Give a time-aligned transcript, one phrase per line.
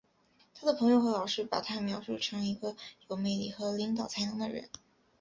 [0.55, 2.75] 他的朋友和老师把他描述成一个
[3.07, 4.67] 有魅力的和领导才能的人。